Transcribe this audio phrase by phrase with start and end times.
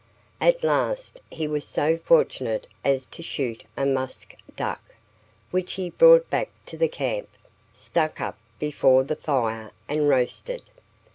[0.39, 4.81] At last he was so fortunate as to shoot a musk duck,
[5.51, 7.29] which he brought back to the camp,
[7.71, 10.63] stuck up before the fire, and roasted.